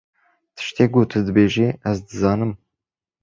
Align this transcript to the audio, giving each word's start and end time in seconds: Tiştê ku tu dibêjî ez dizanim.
Tiştê 0.55 0.85
ku 0.93 1.01
tu 1.09 1.19
dibêjî 1.25 1.67
ez 1.89 1.97
dizanim. 2.07 2.51